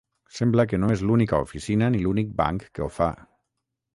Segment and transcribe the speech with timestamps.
[0.35, 3.13] Sembla que no és l’única oficina ni l’únic banc que ho fa.